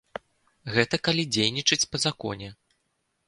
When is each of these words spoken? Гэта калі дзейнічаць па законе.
Гэта 0.77 0.95
калі 1.07 1.23
дзейнічаць 1.35 1.87
па 1.91 1.97
законе. 2.05 2.49